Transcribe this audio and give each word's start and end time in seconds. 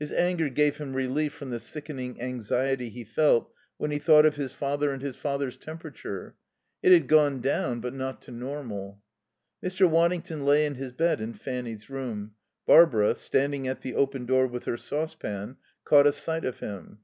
His 0.00 0.12
anger 0.12 0.48
gave 0.48 0.78
him 0.78 0.94
relief 0.94 1.32
from 1.32 1.50
the 1.50 1.60
sickening 1.60 2.20
anxiety 2.20 2.88
he 2.88 3.04
felt 3.04 3.52
when 3.76 3.92
he 3.92 4.00
thought 4.00 4.26
of 4.26 4.34
his 4.34 4.52
father 4.52 4.90
and 4.90 5.00
his 5.00 5.14
father's 5.14 5.56
temperature. 5.56 6.34
It 6.82 6.90
had 6.90 7.06
gone 7.06 7.40
down, 7.40 7.78
but 7.78 7.94
not 7.94 8.20
to 8.22 8.32
normal. 8.32 9.00
Mr. 9.64 9.88
Waddington 9.88 10.44
lay 10.44 10.66
in 10.66 10.74
his 10.74 10.92
bed 10.92 11.20
in 11.20 11.34
Fanny's 11.34 11.88
room. 11.88 12.32
Barbara, 12.66 13.14
standing 13.14 13.68
at 13.68 13.82
the 13.82 13.94
open 13.94 14.26
door 14.26 14.48
with 14.48 14.64
her 14.64 14.76
saucepan, 14.76 15.58
caught 15.84 16.08
a 16.08 16.12
sight 16.12 16.44
of 16.44 16.58
him. 16.58 16.98